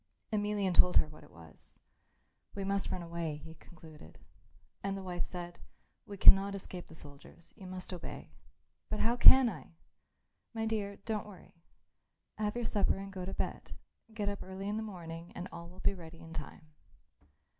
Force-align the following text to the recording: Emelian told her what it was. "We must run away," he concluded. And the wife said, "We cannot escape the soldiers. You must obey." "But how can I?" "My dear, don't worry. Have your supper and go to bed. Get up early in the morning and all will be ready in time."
Emelian 0.33 0.73
told 0.73 0.97
her 0.97 1.07
what 1.07 1.23
it 1.23 1.29
was. 1.29 1.77
"We 2.55 2.63
must 2.63 2.89
run 2.89 3.03
away," 3.03 3.35
he 3.37 3.53
concluded. 3.53 4.17
And 4.81 4.97
the 4.97 5.03
wife 5.03 5.23
said, 5.23 5.59
"We 6.07 6.17
cannot 6.17 6.55
escape 6.55 6.87
the 6.87 6.95
soldiers. 6.95 7.53
You 7.55 7.67
must 7.67 7.93
obey." 7.93 8.31
"But 8.89 9.01
how 9.01 9.15
can 9.15 9.47
I?" 9.47 9.75
"My 10.55 10.65
dear, 10.65 10.95
don't 11.05 11.27
worry. 11.27 11.53
Have 12.39 12.55
your 12.55 12.65
supper 12.65 12.97
and 12.97 13.13
go 13.13 13.25
to 13.25 13.33
bed. 13.35 13.73
Get 14.11 14.27
up 14.27 14.41
early 14.41 14.67
in 14.67 14.77
the 14.77 14.81
morning 14.81 15.33
and 15.35 15.47
all 15.51 15.69
will 15.69 15.81
be 15.81 15.93
ready 15.93 16.17
in 16.17 16.33
time." 16.33 16.73